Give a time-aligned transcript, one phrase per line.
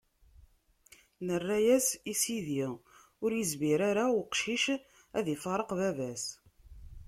[1.27, 2.57] Nerra-as i sidi:
[3.23, 4.65] Ur izmir ara uqcic
[5.17, 6.23] ad ifareq baba-s.